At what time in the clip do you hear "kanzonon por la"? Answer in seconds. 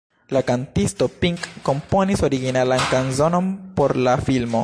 2.95-4.17